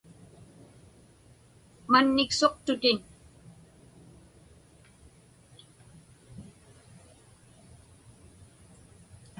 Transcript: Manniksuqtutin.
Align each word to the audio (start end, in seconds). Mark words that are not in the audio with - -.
Manniksuqtutin. 1.91 2.97